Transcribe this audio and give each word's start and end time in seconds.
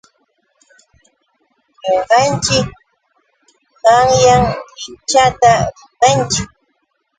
Ñuqanchik 1.87 2.67
qanyan 3.83 4.43
linchata 4.79 5.51
rirqanchik. 5.75 6.49